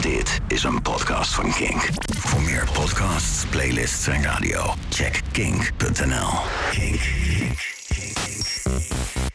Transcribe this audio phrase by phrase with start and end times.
[0.00, 1.88] Dit is een podcast van Kink.
[2.18, 6.30] Voor meer podcasts, playlists en radio, check kink.nl.
[6.70, 7.00] Kink.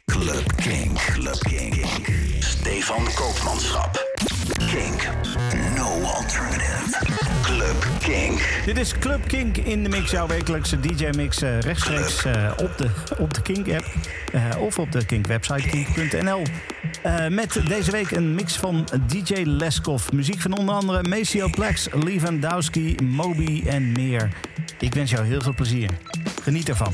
[0.05, 0.97] Club Kink.
[0.97, 1.85] Club Kink.
[2.39, 4.14] Stefan Koopmanschap.
[4.57, 5.09] Kink.
[5.75, 7.15] No alternative.
[7.41, 8.61] Club Kink.
[8.65, 12.89] Dit is Club Kink in de mix, jouw wekelijkse DJ-mix eh, rechtstreeks eh, op, de,
[13.17, 13.85] op de Kink-app
[14.33, 16.41] eh, of op de Kink-website kink.nl.
[17.29, 20.11] Met deze week een mix van DJ Leskov.
[20.11, 24.29] Muziek van onder andere Maceo Plex, Lewandowski, Moby en meer.
[24.79, 25.89] Ik wens jou heel veel plezier.
[26.41, 26.93] Geniet ervan.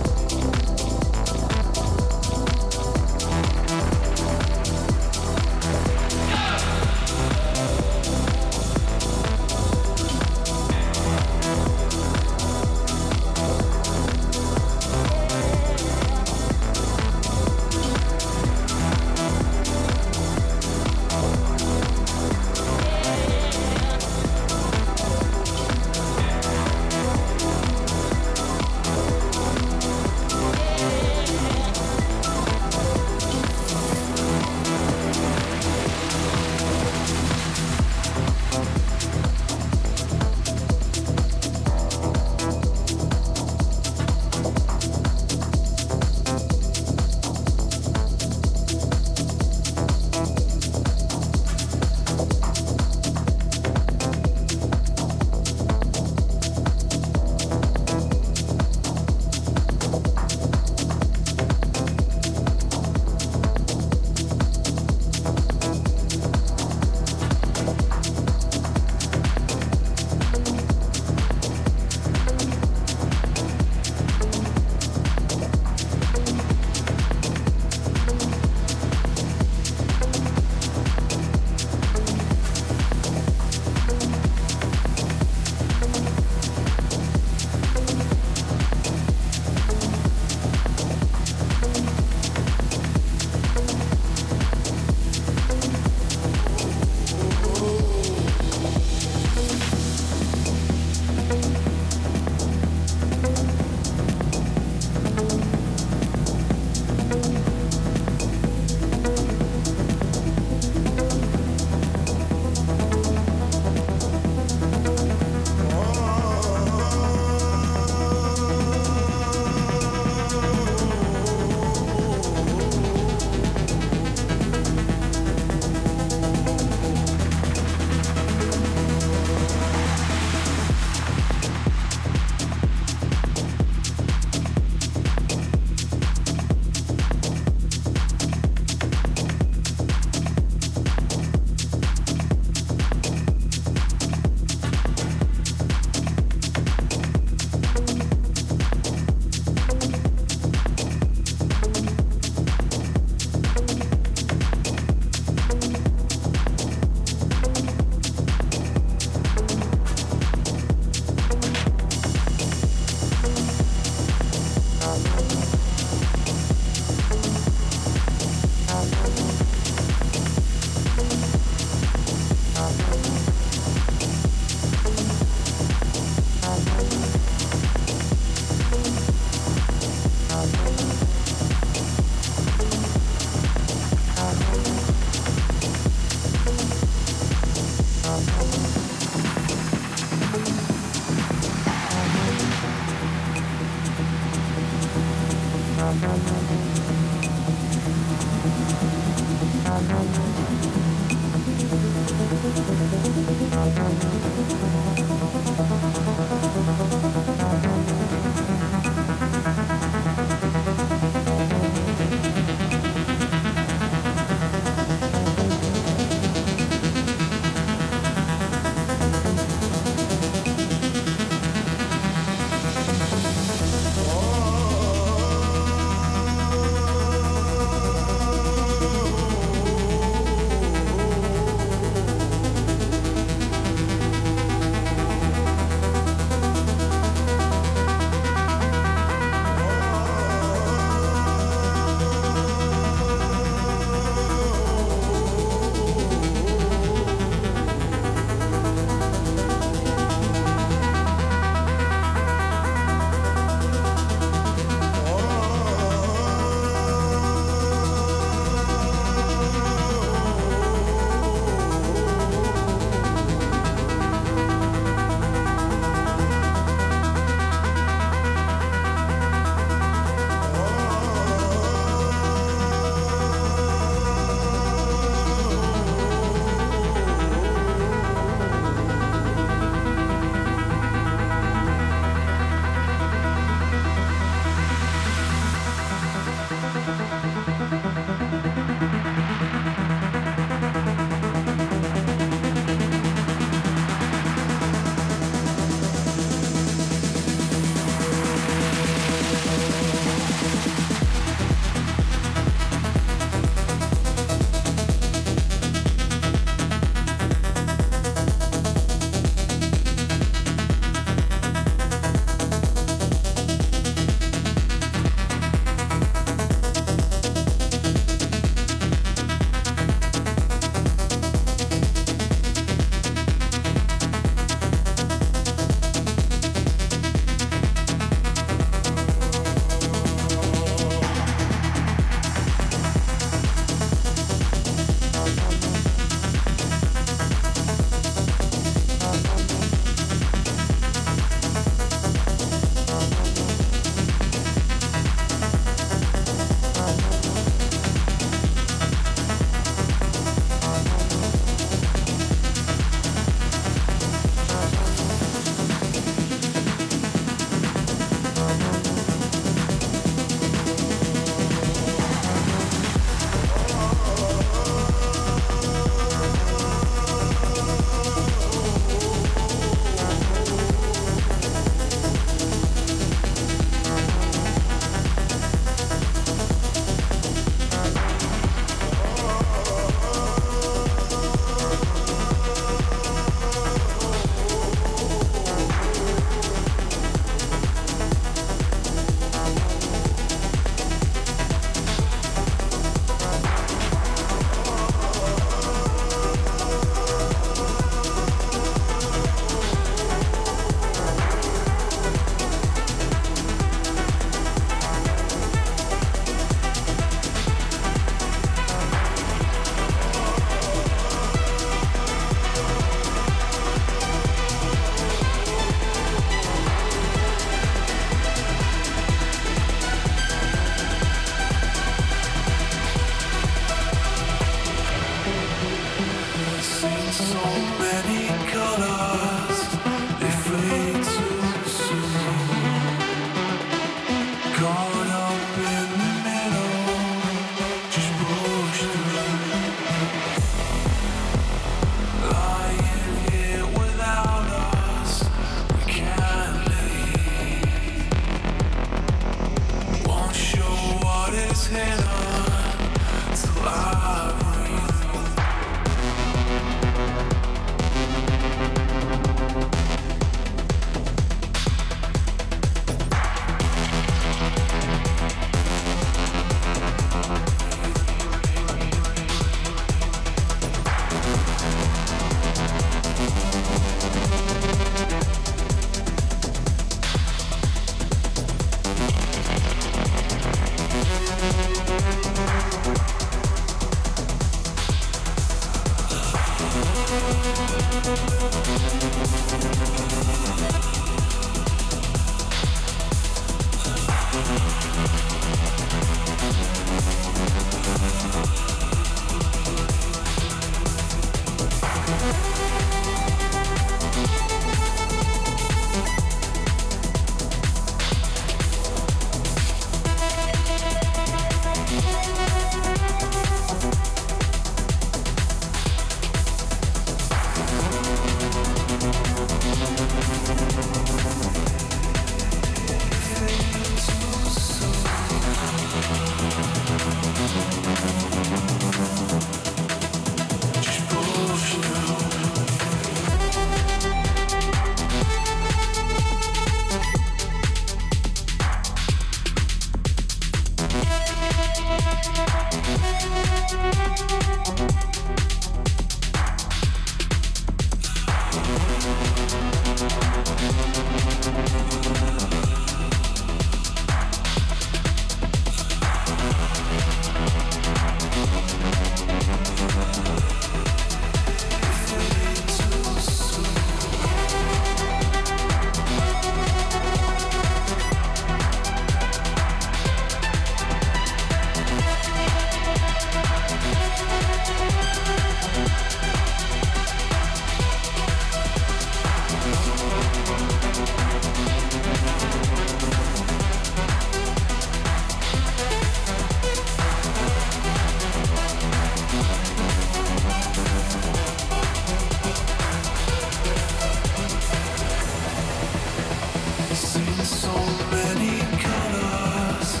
[597.44, 597.72] So
[598.10, 600.00] many colors,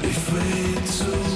[0.00, 1.27] they fade to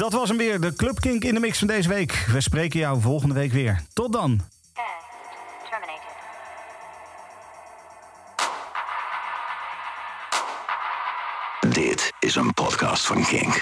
[0.00, 2.26] Dat was hem weer, de Club Kink in de mix van deze week.
[2.32, 3.82] We spreken jou volgende week weer.
[3.92, 4.40] Tot dan.
[11.68, 13.58] Dit is een podcast van Kink.